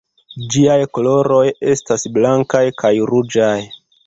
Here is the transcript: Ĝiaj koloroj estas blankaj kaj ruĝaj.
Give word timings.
Ĝiaj 0.53 0.77
koloroj 0.97 1.43
estas 1.75 2.07
blankaj 2.17 2.63
kaj 2.81 2.93
ruĝaj. 3.13 3.55